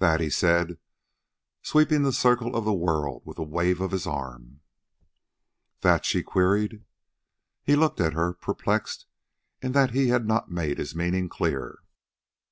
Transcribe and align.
"That," 0.00 0.20
he 0.20 0.30
said, 0.30 0.78
sweeping 1.62 2.02
the 2.02 2.12
circle 2.12 2.56
of 2.56 2.64
the 2.64 2.74
world 2.74 3.22
with 3.24 3.38
a 3.38 3.44
wave 3.44 3.80
of 3.80 3.92
his 3.92 4.04
arm. 4.04 4.62
"That?" 5.82 6.04
she 6.04 6.24
queried. 6.24 6.84
He 7.62 7.76
looked 7.76 8.00
at 8.00 8.14
her, 8.14 8.32
perplexed 8.32 9.06
in 9.62 9.70
that 9.70 9.92
he 9.92 10.08
had 10.08 10.26
not 10.26 10.50
made 10.50 10.78
his 10.78 10.96
meaning 10.96 11.28
clear. 11.28 11.84